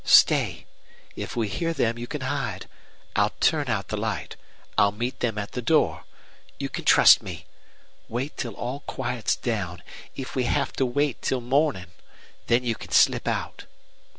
Stay. 0.03 0.65
If 1.15 1.35
we 1.35 1.47
hear 1.47 1.73
them 1.73 1.99
you 1.99 2.07
can 2.07 2.21
hide. 2.21 2.67
I'll 3.15 3.33
turn 3.39 3.69
out 3.69 3.89
the 3.89 3.97
light. 3.97 4.35
I'll 4.75 4.91
meet 4.91 5.19
them 5.19 5.37
at 5.37 5.51
the 5.51 5.61
door. 5.61 6.05
You 6.57 6.69
can 6.69 6.85
trust 6.85 7.21
me. 7.21 7.45
Wait 8.09 8.35
till 8.35 8.55
all 8.55 8.79
quiets 8.87 9.35
down, 9.35 9.83
if 10.15 10.35
we 10.35 10.45
have 10.45 10.73
to 10.77 10.87
wait 10.87 11.21
till 11.21 11.39
morning. 11.39 11.91
Then 12.47 12.63
you 12.63 12.73
can 12.73 12.89
slip 12.89 13.27
out." 13.27 13.65